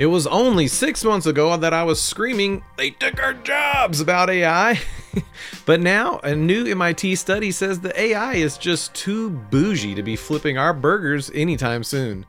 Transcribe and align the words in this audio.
It 0.00 0.06
was 0.06 0.26
only 0.26 0.66
six 0.66 1.04
months 1.04 1.26
ago 1.26 1.54
that 1.58 1.74
I 1.74 1.82
was 1.82 2.00
screaming, 2.00 2.64
they 2.78 2.88
took 2.88 3.22
our 3.22 3.34
jobs 3.34 4.00
about 4.00 4.30
AI. 4.30 4.80
but 5.66 5.78
now, 5.82 6.20
a 6.20 6.34
new 6.34 6.64
MIT 6.64 7.16
study 7.16 7.50
says 7.50 7.80
the 7.80 8.00
AI 8.00 8.32
is 8.36 8.56
just 8.56 8.94
too 8.94 9.28
bougie 9.28 9.94
to 9.94 10.02
be 10.02 10.16
flipping 10.16 10.56
our 10.56 10.72
burgers 10.72 11.30
anytime 11.34 11.84
soon. 11.84 12.24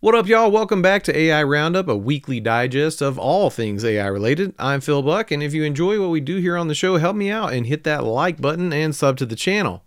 What 0.00 0.14
up, 0.14 0.26
y'all? 0.26 0.50
Welcome 0.50 0.82
back 0.82 1.02
to 1.04 1.16
AI 1.16 1.42
Roundup, 1.44 1.88
a 1.88 1.96
weekly 1.96 2.38
digest 2.38 3.00
of 3.00 3.18
all 3.18 3.48
things 3.48 3.82
AI 3.82 4.06
related. 4.06 4.54
I'm 4.58 4.82
Phil 4.82 5.00
Buck, 5.00 5.30
and 5.30 5.42
if 5.42 5.54
you 5.54 5.64
enjoy 5.64 5.98
what 5.98 6.10
we 6.10 6.20
do 6.20 6.36
here 6.36 6.58
on 6.58 6.68
the 6.68 6.74
show, 6.74 6.98
help 6.98 7.16
me 7.16 7.30
out 7.30 7.54
and 7.54 7.64
hit 7.64 7.84
that 7.84 8.04
like 8.04 8.38
button 8.38 8.70
and 8.70 8.94
sub 8.94 9.16
to 9.16 9.24
the 9.24 9.34
channel. 9.34 9.82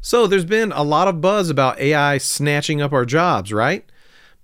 So, 0.00 0.26
there's 0.26 0.44
been 0.44 0.72
a 0.72 0.82
lot 0.82 1.06
of 1.06 1.20
buzz 1.20 1.48
about 1.48 1.78
AI 1.78 2.18
snatching 2.18 2.82
up 2.82 2.92
our 2.92 3.04
jobs, 3.04 3.52
right? 3.52 3.84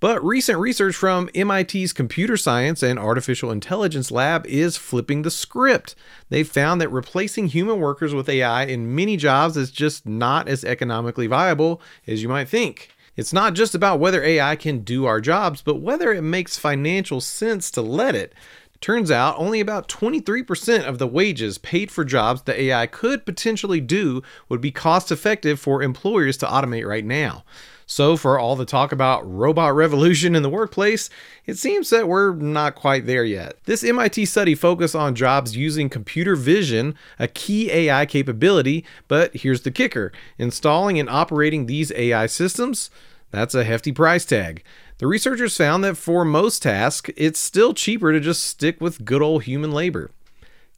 But 0.01 0.25
recent 0.25 0.61
research 0.61 0.95
from 0.95 1.29
MIT's 1.35 1.93
Computer 1.93 2.37
Science 2.37 2.85
and 2.85 3.01
Artificial 3.01 3.51
Intelligence 3.51 4.13
Lab 4.13 4.47
is 4.47 4.77
flipping 4.77 5.23
the 5.23 5.31
script. 5.31 5.97
They 6.29 6.45
found 6.45 6.81
that 6.81 6.89
replacing 6.91 7.49
human 7.49 7.81
workers 7.81 8.15
with 8.15 8.29
AI 8.29 8.63
in 8.63 8.95
many 8.95 9.17
jobs 9.17 9.57
is 9.57 9.73
just 9.73 10.07
not 10.07 10.49
as 10.49 10.65
economically 10.65 11.27
viable 11.27 11.83
as 12.07 12.23
you 12.23 12.29
might 12.29 12.49
think. 12.49 12.91
It's 13.17 13.33
not 13.33 13.55
just 13.55 13.75
about 13.75 13.99
whether 13.99 14.23
AI 14.23 14.55
can 14.55 14.85
do 14.85 15.05
our 15.05 15.21
jobs, 15.21 15.63
but 15.63 15.81
whether 15.81 16.13
it 16.13 16.23
makes 16.23 16.57
financial 16.57 17.21
sense 17.21 17.69
to 17.73 17.83
let 17.83 18.15
it. 18.15 18.33
Turns 18.81 19.11
out 19.11 19.35
only 19.37 19.59
about 19.59 19.89
23% 19.89 20.85
of 20.85 20.99
the 20.99 21.09
wages 21.09 21.59
paid 21.59 21.91
for 21.91 22.05
jobs 22.05 22.43
that 22.43 22.61
AI 22.61 22.87
could 22.87 23.27
potentially 23.27 23.81
do 23.81 24.23
would 24.49 24.61
be 24.61 24.71
cost 24.71 25.11
effective 25.11 25.59
for 25.59 25.83
employers 25.83 26.37
to 26.37 26.47
automate 26.47 26.87
right 26.87 27.05
now. 27.05 27.43
So, 27.91 28.19
for 28.19 28.39
all 28.39 28.55
the 28.55 28.67
talk 28.67 28.93
about 28.93 29.27
robot 29.27 29.75
revolution 29.75 30.37
in 30.37 30.43
the 30.43 30.51
workplace, 30.51 31.09
it 31.47 31.57
seems 31.57 31.89
that 31.89 32.07
we're 32.07 32.35
not 32.35 32.75
quite 32.75 33.07
there 33.07 33.25
yet. 33.25 33.55
This 33.65 33.83
MIT 33.83 34.27
study 34.27 34.55
focused 34.55 34.95
on 34.95 35.15
jobs 35.15 35.57
using 35.57 35.89
computer 35.89 36.37
vision, 36.37 36.95
a 37.19 37.27
key 37.27 37.73
AI 37.73 38.05
capability, 38.05 38.85
but 39.09 39.35
here's 39.35 39.63
the 39.63 39.71
kicker 39.71 40.13
installing 40.37 41.01
and 41.01 41.09
operating 41.09 41.65
these 41.65 41.91
AI 41.93 42.27
systems, 42.27 42.91
that's 43.31 43.55
a 43.55 43.65
hefty 43.65 43.93
price 43.93 44.27
tag. 44.27 44.63
The 44.99 45.07
researchers 45.07 45.57
found 45.57 45.83
that 45.85 45.97
for 45.97 46.27
most 46.27 46.63
tasks, 46.63 47.11
it's 47.17 47.41
still 47.41 47.73
cheaper 47.73 48.13
to 48.13 48.21
just 48.21 48.45
stick 48.45 48.83
with 48.83 49.07
good 49.07 49.23
old 49.23 49.45
human 49.45 49.73
labor. 49.73 50.11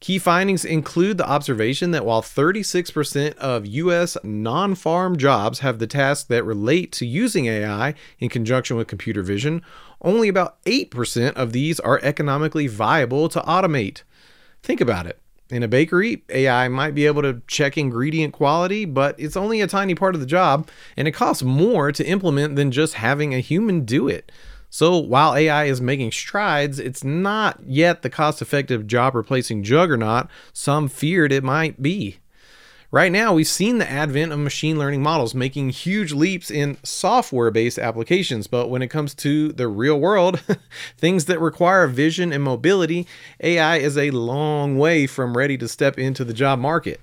Key 0.01 0.17
findings 0.17 0.65
include 0.65 1.19
the 1.19 1.29
observation 1.29 1.91
that 1.91 2.03
while 2.03 2.23
36% 2.23 3.35
of 3.37 3.67
US 3.67 4.17
non 4.23 4.73
farm 4.73 5.15
jobs 5.15 5.59
have 5.59 5.77
the 5.77 5.85
tasks 5.85 6.23
that 6.27 6.43
relate 6.43 6.91
to 6.93 7.05
using 7.05 7.45
AI 7.45 7.93
in 8.17 8.27
conjunction 8.27 8.77
with 8.77 8.87
computer 8.87 9.21
vision, 9.21 9.61
only 10.01 10.27
about 10.27 10.61
8% 10.63 11.33
of 11.33 11.53
these 11.53 11.79
are 11.79 11.99
economically 12.01 12.65
viable 12.65 13.29
to 13.29 13.41
automate. 13.41 14.01
Think 14.63 14.81
about 14.81 15.05
it. 15.05 15.19
In 15.51 15.61
a 15.61 15.67
bakery, 15.67 16.23
AI 16.29 16.67
might 16.67 16.95
be 16.95 17.05
able 17.05 17.21
to 17.21 17.43
check 17.45 17.77
ingredient 17.77 18.33
quality, 18.33 18.85
but 18.85 19.13
it's 19.19 19.37
only 19.37 19.61
a 19.61 19.67
tiny 19.67 19.93
part 19.93 20.15
of 20.15 20.21
the 20.21 20.25
job, 20.25 20.67
and 20.97 21.07
it 21.07 21.11
costs 21.11 21.43
more 21.43 21.91
to 21.91 22.07
implement 22.07 22.55
than 22.55 22.71
just 22.71 22.95
having 22.95 23.35
a 23.35 23.39
human 23.39 23.85
do 23.85 24.07
it. 24.07 24.31
So 24.73 24.97
while 24.97 25.35
AI 25.35 25.65
is 25.65 25.81
making 25.81 26.13
strides, 26.13 26.79
it's 26.79 27.03
not 27.03 27.59
yet 27.65 28.03
the 28.03 28.09
cost 28.09 28.41
effective 28.41 28.87
job 28.87 29.15
replacing 29.15 29.63
juggernaut 29.63 30.27
some 30.53 30.87
feared 30.87 31.33
it 31.33 31.43
might 31.43 31.81
be. 31.81 32.19
Right 32.89 33.11
now, 33.11 33.33
we've 33.33 33.47
seen 33.47 33.79
the 33.79 33.89
advent 33.89 34.31
of 34.31 34.39
machine 34.39 34.79
learning 34.79 35.03
models 35.03 35.35
making 35.35 35.71
huge 35.71 36.13
leaps 36.13 36.49
in 36.49 36.77
software 36.83 37.51
based 37.51 37.77
applications, 37.77 38.47
but 38.47 38.69
when 38.69 38.81
it 38.81 38.87
comes 38.87 39.13
to 39.15 39.51
the 39.51 39.67
real 39.67 39.99
world, 39.99 40.41
things 40.97 41.25
that 41.25 41.41
require 41.41 41.85
vision 41.87 42.31
and 42.31 42.41
mobility, 42.41 43.05
AI 43.41 43.75
is 43.75 43.97
a 43.97 44.11
long 44.11 44.77
way 44.77 45.05
from 45.05 45.35
ready 45.35 45.57
to 45.57 45.67
step 45.67 45.99
into 45.99 46.23
the 46.23 46.33
job 46.33 46.59
market. 46.59 47.01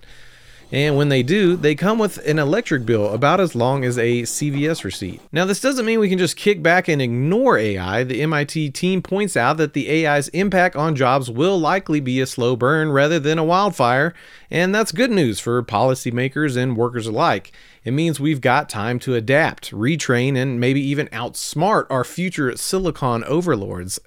And 0.70 0.96
when 0.98 1.08
they 1.08 1.22
do, 1.22 1.56
they 1.56 1.74
come 1.74 1.98
with 1.98 2.18
an 2.26 2.38
electric 2.38 2.84
bill 2.84 3.14
about 3.14 3.40
as 3.40 3.54
long 3.54 3.84
as 3.84 3.96
a 3.96 4.22
CVS 4.22 4.84
receipt. 4.84 5.20
Now, 5.32 5.46
this 5.46 5.60
doesn't 5.60 5.86
mean 5.86 5.98
we 5.98 6.10
can 6.10 6.18
just 6.18 6.36
kick 6.36 6.62
back 6.62 6.88
and 6.88 7.00
ignore 7.00 7.56
AI. 7.56 8.04
The 8.04 8.20
MIT 8.20 8.70
team 8.70 9.00
points 9.00 9.34
out 9.34 9.56
that 9.56 9.72
the 9.72 10.06
AI's 10.06 10.28
impact 10.28 10.76
on 10.76 10.94
jobs 10.94 11.30
will 11.30 11.58
likely 11.58 12.00
be 12.00 12.20
a 12.20 12.26
slow 12.26 12.54
burn 12.54 12.90
rather 12.92 13.18
than 13.18 13.38
a 13.38 13.44
wildfire, 13.44 14.12
and 14.50 14.74
that's 14.74 14.92
good 14.92 15.10
news 15.10 15.40
for 15.40 15.62
policymakers 15.62 16.56
and 16.56 16.76
workers 16.76 17.06
alike. 17.06 17.50
It 17.84 17.92
means 17.92 18.20
we've 18.20 18.42
got 18.42 18.68
time 18.68 18.98
to 19.00 19.14
adapt, 19.14 19.70
retrain, 19.70 20.36
and 20.36 20.60
maybe 20.60 20.82
even 20.82 21.06
outsmart 21.08 21.86
our 21.88 22.04
future 22.04 22.54
silicon 22.58 23.24
overlords. 23.24 23.98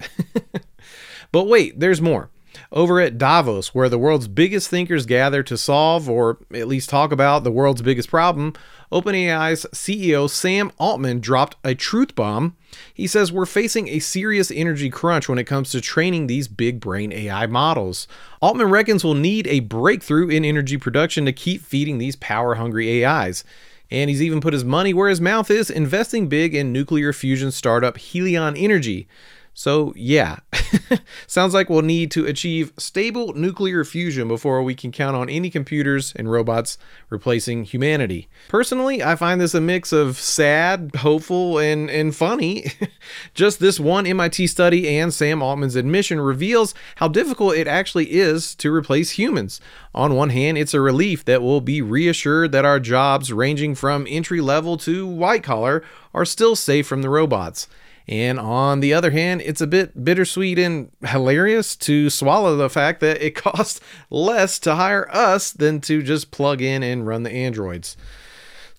but 1.32 1.48
wait, 1.48 1.80
there's 1.80 2.00
more 2.00 2.30
over 2.72 3.00
at 3.00 3.18
Davos, 3.18 3.74
where 3.74 3.88
the 3.88 3.98
world's 3.98 4.28
biggest 4.28 4.68
thinkers 4.68 5.04
gather 5.06 5.42
to 5.42 5.58
solve 5.58 6.08
or 6.08 6.38
at 6.54 6.66
least 6.66 6.88
talk 6.88 7.12
about 7.12 7.44
the 7.44 7.52
world's 7.52 7.82
biggest 7.82 8.08
problem, 8.08 8.54
OpenAI's 8.90 9.66
CEO 9.72 10.28
Sam 10.28 10.72
Altman 10.78 11.20
dropped 11.20 11.56
a 11.64 11.74
truth 11.74 12.14
bomb. 12.14 12.56
He 12.92 13.06
says 13.06 13.30
we're 13.30 13.46
facing 13.46 13.88
a 13.88 13.98
serious 13.98 14.50
energy 14.50 14.88
crunch 14.88 15.28
when 15.28 15.38
it 15.38 15.44
comes 15.44 15.70
to 15.70 15.80
training 15.80 16.26
these 16.26 16.48
big 16.48 16.80
brain 16.80 17.12
AI 17.12 17.46
models. 17.46 18.08
Altman 18.40 18.70
reckons 18.70 19.04
we'll 19.04 19.14
need 19.14 19.46
a 19.46 19.60
breakthrough 19.60 20.28
in 20.28 20.44
energy 20.44 20.78
production 20.78 21.26
to 21.26 21.32
keep 21.32 21.62
feeding 21.62 21.98
these 21.98 22.16
power 22.16 22.54
hungry 22.54 23.04
AIs. 23.04 23.44
And 23.90 24.08
he's 24.08 24.22
even 24.22 24.40
put 24.40 24.54
his 24.54 24.64
money 24.64 24.94
where 24.94 25.10
his 25.10 25.20
mouth 25.20 25.50
is, 25.50 25.68
investing 25.68 26.28
big 26.28 26.54
in 26.54 26.72
nuclear 26.72 27.12
fusion 27.12 27.50
startup 27.50 27.98
Helion 27.98 28.56
Energy. 28.56 29.06
So, 29.54 29.92
yeah, 29.94 30.38
sounds 31.26 31.52
like 31.52 31.68
we'll 31.68 31.82
need 31.82 32.10
to 32.12 32.24
achieve 32.24 32.72
stable 32.78 33.34
nuclear 33.34 33.84
fusion 33.84 34.26
before 34.26 34.62
we 34.62 34.74
can 34.74 34.92
count 34.92 35.14
on 35.14 35.28
any 35.28 35.50
computers 35.50 36.12
and 36.16 36.30
robots 36.30 36.78
replacing 37.10 37.64
humanity. 37.64 38.28
Personally, 38.48 39.02
I 39.02 39.14
find 39.14 39.40
this 39.40 39.54
a 39.54 39.60
mix 39.60 39.92
of 39.92 40.16
sad, 40.16 40.92
hopeful, 40.96 41.58
and, 41.58 41.90
and 41.90 42.16
funny. 42.16 42.64
Just 43.34 43.60
this 43.60 43.78
one 43.78 44.06
MIT 44.06 44.46
study 44.46 44.88
and 44.88 45.12
Sam 45.12 45.42
Altman's 45.42 45.76
admission 45.76 46.18
reveals 46.18 46.74
how 46.96 47.08
difficult 47.08 47.54
it 47.54 47.68
actually 47.68 48.12
is 48.12 48.54
to 48.54 48.72
replace 48.72 49.10
humans. 49.10 49.60
On 49.94 50.14
one 50.14 50.30
hand, 50.30 50.56
it's 50.56 50.72
a 50.72 50.80
relief 50.80 51.26
that 51.26 51.42
we'll 51.42 51.60
be 51.60 51.82
reassured 51.82 52.52
that 52.52 52.64
our 52.64 52.80
jobs, 52.80 53.32
ranging 53.34 53.74
from 53.74 54.06
entry 54.08 54.40
level 54.40 54.78
to 54.78 55.06
white 55.06 55.42
collar, 55.42 55.84
are 56.14 56.24
still 56.24 56.56
safe 56.56 56.86
from 56.86 57.02
the 57.02 57.10
robots. 57.10 57.68
And 58.08 58.38
on 58.38 58.80
the 58.80 58.92
other 58.92 59.10
hand, 59.10 59.42
it's 59.42 59.60
a 59.60 59.66
bit 59.66 60.04
bittersweet 60.04 60.58
and 60.58 60.90
hilarious 61.04 61.76
to 61.76 62.10
swallow 62.10 62.56
the 62.56 62.70
fact 62.70 63.00
that 63.00 63.24
it 63.24 63.34
costs 63.34 63.80
less 64.10 64.58
to 64.60 64.74
hire 64.74 65.08
us 65.10 65.52
than 65.52 65.80
to 65.82 66.02
just 66.02 66.30
plug 66.30 66.60
in 66.60 66.82
and 66.82 67.06
run 67.06 67.22
the 67.22 67.32
androids. 67.32 67.96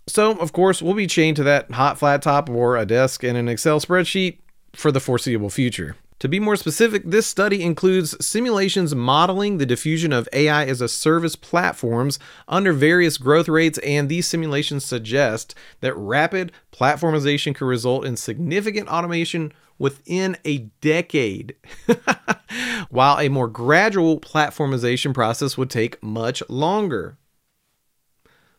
So, 0.07 0.37
of 0.37 0.51
course, 0.51 0.81
we'll 0.81 0.93
be 0.93 1.07
chained 1.07 1.37
to 1.37 1.43
that 1.43 1.71
hot 1.71 1.97
flat 1.97 2.21
top 2.21 2.49
or 2.49 2.75
a 2.75 2.85
desk 2.85 3.23
and 3.23 3.37
an 3.37 3.47
Excel 3.47 3.79
spreadsheet 3.79 4.39
for 4.73 4.91
the 4.91 4.99
foreseeable 4.99 5.49
future. 5.49 5.95
To 6.23 6.29
be 6.29 6.39
more 6.39 6.55
specific, 6.55 7.03
this 7.03 7.27
study 7.27 7.61
includes 7.61 8.15
simulations 8.25 8.95
modeling 8.95 9.57
the 9.57 9.65
diffusion 9.65 10.13
of 10.13 10.29
AI 10.31 10.63
as 10.63 10.79
a 10.79 10.87
service 10.87 11.35
platforms 11.35 12.17
under 12.47 12.71
various 12.71 13.17
growth 13.17 13.49
rates, 13.49 13.77
and 13.79 14.07
these 14.07 14.25
simulations 14.25 14.85
suggest 14.85 15.53
that 15.81 15.93
rapid 15.97 16.53
platformization 16.71 17.53
could 17.53 17.65
result 17.65 18.05
in 18.05 18.15
significant 18.15 18.87
automation 18.87 19.51
within 19.77 20.37
a 20.45 20.59
decade, 20.79 21.57
while 22.89 23.19
a 23.19 23.27
more 23.27 23.49
gradual 23.49 24.17
platformization 24.17 25.13
process 25.13 25.57
would 25.57 25.69
take 25.69 26.01
much 26.01 26.41
longer. 26.47 27.17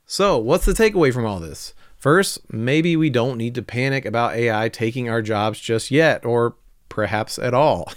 So, 0.04 0.36
what's 0.36 0.66
the 0.66 0.72
takeaway 0.72 1.14
from 1.14 1.24
all 1.24 1.40
this? 1.40 1.72
First, 1.96 2.40
maybe 2.52 2.94
we 2.94 3.08
don't 3.08 3.38
need 3.38 3.54
to 3.54 3.62
panic 3.62 4.04
about 4.04 4.34
AI 4.34 4.68
taking 4.68 5.08
our 5.08 5.22
jobs 5.22 5.58
just 5.58 5.90
yet, 5.90 6.26
or 6.26 6.56
perhaps 6.94 7.40
at 7.40 7.52
all. 7.52 7.92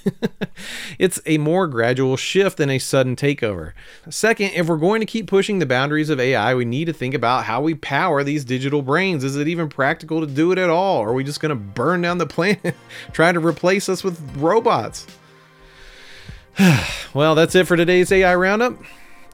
it's 1.00 1.22
a 1.28 1.38
more 1.38 1.68
gradual 1.68 2.18
shift 2.18 2.58
than 2.58 2.72
a 2.72 2.80
sudden 2.80 3.16
takeover. 3.16 3.74
Second, 4.10 4.52
if 4.56 4.68
we're 4.68 4.76
going 4.76 5.02
to 5.02 5.06
keep 5.06 5.28
pushing 5.28 5.60
the 5.60 5.68
boundaries 5.68 6.10
of 6.10 6.20
AI, 6.20 6.56
we 6.56 6.66
need 6.66 6.86
to 6.86 6.94
think 6.94 7.14
about 7.14 7.46
how 7.46 7.62
we 7.62 7.76
power 7.76 8.24
these 8.24 8.44
digital 8.44 8.82
brains. 8.82 9.24
Is 9.24 9.36
it 9.36 9.48
even 9.48 9.70
practical 9.70 10.20
to 10.22 10.26
do 10.26 10.52
it 10.52 10.58
at 10.58 10.72
all? 10.72 11.04
Are 11.04 11.14
we 11.14 11.24
just 11.24 11.40
going 11.40 11.52
to 11.52 11.56
burn 11.56 12.02
down 12.02 12.18
the 12.18 12.26
planet 12.26 12.76
trying 13.14 13.36
to 13.36 13.40
replace 13.40 13.88
us 13.88 14.04
with 14.04 14.20
robots? 14.36 15.06
well, 17.14 17.36
that's 17.36 17.54
it 17.54 17.68
for 17.68 17.78
today's 17.78 18.12
AI 18.12 18.34
Roundup. 18.34 18.82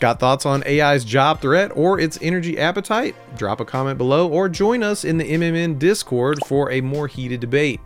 Got 0.01 0.19
thoughts 0.19 0.45
on 0.45 0.61
AI's 0.67 1.05
job 1.05 1.39
threat 1.39 1.71
or 1.73 1.97
its 1.97 2.19
energy 2.21 2.59
appetite? 2.59 3.15
Drop 3.37 3.61
a 3.61 3.65
comment 3.65 3.97
below 3.97 4.27
or 4.27 4.49
join 4.49 4.83
us 4.83 5.05
in 5.05 5.17
the 5.17 5.31
MMN 5.31 5.79
Discord 5.79 6.39
for 6.45 6.69
a 6.69 6.81
more 6.81 7.07
heated 7.07 7.39
debate. 7.39 7.79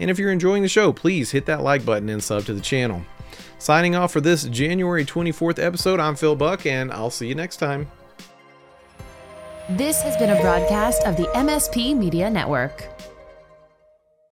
And 0.00 0.10
if 0.10 0.18
you're 0.18 0.32
enjoying 0.32 0.62
the 0.62 0.68
show, 0.68 0.92
please 0.92 1.30
hit 1.30 1.46
that 1.46 1.62
like 1.62 1.84
button 1.84 2.08
and 2.08 2.22
sub 2.22 2.44
to 2.44 2.54
the 2.54 2.60
channel. 2.60 3.02
Signing 3.58 3.96
off 3.96 4.12
for 4.12 4.20
this 4.20 4.44
January 4.44 5.04
24th 5.04 5.58
episode, 5.62 5.98
I'm 5.98 6.14
Phil 6.14 6.36
Buck, 6.36 6.66
and 6.66 6.92
I'll 6.92 7.10
see 7.10 7.26
you 7.26 7.34
next 7.34 7.56
time. 7.56 7.90
This 9.70 10.00
has 10.02 10.16
been 10.16 10.30
a 10.30 10.40
broadcast 10.40 11.02
of 11.02 11.16
the 11.16 11.26
MSP 11.34 11.96
Media 11.96 12.30
Network. 12.30 12.88